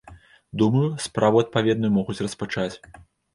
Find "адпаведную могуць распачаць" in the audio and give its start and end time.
1.43-2.75